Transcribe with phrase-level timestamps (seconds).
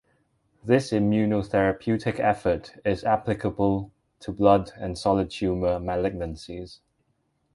[0.63, 6.79] This immunotherapeutic effort is applicable to blood and solid tumor malignancies.